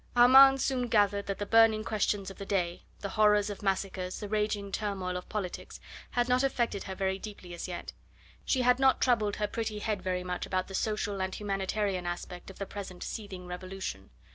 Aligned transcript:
Armand 0.15 0.59
soon 0.59 0.87
gathered 0.87 1.27
that 1.27 1.37
the 1.37 1.45
burning 1.45 1.83
questions 1.83 2.31
of 2.31 2.39
the 2.39 2.43
day, 2.45 2.85
the 3.01 3.09
horrors 3.09 3.51
of 3.51 3.61
massacres, 3.61 4.19
the 4.19 4.27
raging 4.27 4.71
turmoil 4.71 5.15
of 5.15 5.29
politics, 5.29 5.79
had 6.09 6.27
not 6.27 6.41
affected 6.41 6.85
her 6.85 6.95
very 6.95 7.19
deeply 7.19 7.53
as 7.53 7.67
yet. 7.67 7.93
She 8.43 8.63
had 8.63 8.79
not 8.79 8.99
troubled 8.99 9.35
her 9.35 9.45
pretty 9.45 9.77
head 9.77 10.01
very 10.01 10.23
much 10.23 10.47
about 10.47 10.67
the 10.67 10.73
social 10.73 11.21
and 11.21 11.35
humanitarian 11.35 12.07
aspect 12.07 12.49
of 12.49 12.57
the 12.57 12.65
present 12.65 13.03
seething 13.03 13.45
revolution. 13.45 14.09